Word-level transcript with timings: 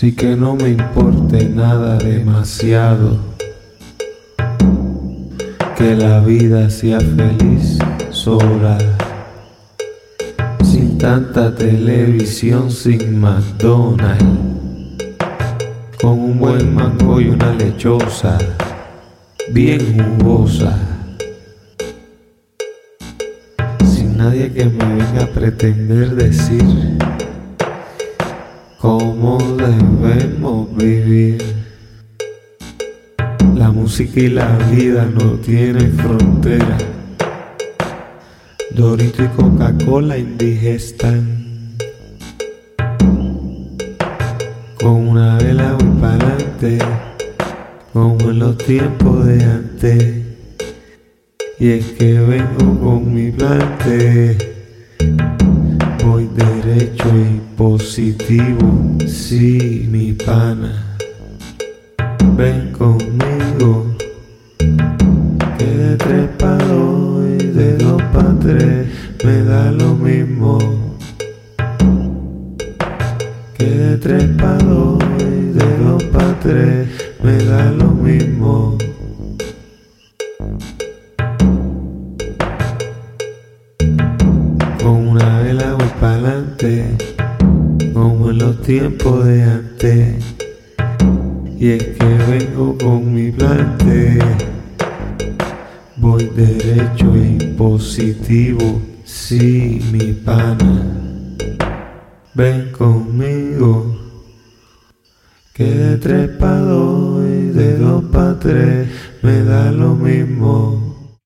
Sí 0.00 0.12
que 0.12 0.36
no 0.36 0.54
me 0.54 0.68
importe 0.68 1.48
nada 1.48 1.98
demasiado. 1.98 3.18
Que 5.76 5.96
la 5.96 6.20
vida 6.20 6.70
sea 6.70 7.00
feliz 7.00 7.78
sola. 8.10 8.78
Sin 10.62 10.98
tanta 10.98 11.52
televisión, 11.52 12.70
sin 12.70 13.20
McDonald's. 13.20 14.24
Con 16.00 16.10
un 16.10 16.38
buen 16.38 16.76
mango 16.76 17.20
y 17.20 17.30
una 17.30 17.52
lechosa. 17.54 18.38
Bien 19.50 19.80
jugosa. 19.98 20.78
Sin 23.84 24.16
nadie 24.16 24.48
que 24.52 24.66
me 24.66 24.94
venga 24.94 25.24
a 25.24 25.26
pretender 25.26 26.14
decir 26.14 26.97
vivir. 30.78 31.42
La 33.54 33.70
música 33.70 34.20
y 34.20 34.28
la 34.28 34.56
vida 34.70 35.04
no 35.04 35.32
tienen 35.40 35.92
frontera. 35.92 36.78
Dorito 38.70 39.24
y 39.24 39.28
Coca-Cola 39.28 40.16
indigestan. 40.16 41.76
Con 44.80 45.08
una 45.08 45.38
vela 45.38 45.72
voy 45.72 46.00
para 46.00 46.14
adelante, 46.14 46.78
como 47.92 48.30
en 48.30 48.38
los 48.38 48.56
tiempos 48.58 49.26
de 49.26 49.44
antes. 49.44 50.14
Y 51.58 51.70
es 51.70 51.84
que 51.92 52.20
vengo 52.20 52.80
con 52.80 53.12
mi 53.12 53.32
plante 53.32 54.57
voy 56.08 56.28
derecho 56.34 57.08
y 57.14 57.40
positivo, 57.56 58.96
sí, 59.06 59.86
mi 59.90 60.12
pana. 60.12 60.96
Ven 62.36 62.72
conmigo, 62.72 63.68
que 65.58 65.66
de 65.66 65.96
tres 65.96 66.28
pa' 66.38 66.56
dos 66.56 67.26
y 67.40 67.46
de 67.58 67.76
dos 67.76 68.02
pa' 68.12 68.34
tres 68.40 68.86
me 69.24 69.42
da 69.42 69.70
lo 69.70 69.94
mismo. 69.94 70.58
Que 73.56 73.70
de 73.82 73.96
tres 73.98 74.24
pa' 74.40 74.58
dos 74.70 74.98
y 75.20 75.58
de 75.58 75.68
dos 75.84 76.02
pa' 76.04 76.34
tres 76.40 76.88
me 77.22 77.36
da 77.44 77.70
lo 77.72 77.90
mismo. 77.90 78.57
Como 87.92 88.30
en 88.30 88.38
los 88.38 88.60
tiempos 88.62 89.24
de 89.24 89.44
antes. 89.44 90.24
Y 91.56 91.70
es 91.70 91.84
que 91.84 92.04
vengo 92.28 92.76
con 92.78 93.14
mi 93.14 93.30
plante, 93.30 94.18
voy 95.96 96.24
derecho 96.34 97.16
y 97.16 97.38
positivo, 97.56 98.80
sí, 99.04 99.80
mi 99.92 100.12
pana. 100.12 100.84
Ven 102.34 102.72
conmigo, 102.72 103.96
que 105.54 105.64
de 105.64 105.96
tres 105.98 106.28
pa' 106.38 106.58
dos 106.58 107.24
y 107.24 107.48
de 107.50 107.78
dos 107.78 108.04
pa' 108.12 108.36
tres 108.40 108.88
me 109.22 109.42
da 109.42 109.70
lo 109.70 109.94
mismo. 109.94 110.87